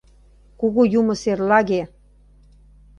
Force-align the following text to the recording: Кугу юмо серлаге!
Кугу 0.59 0.81
юмо 0.99 1.13
серлаге! 1.21 1.81